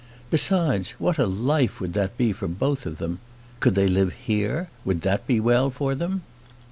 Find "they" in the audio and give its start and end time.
3.75-3.87